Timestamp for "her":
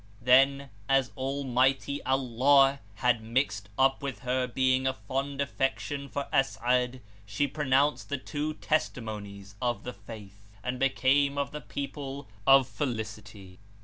4.21-4.47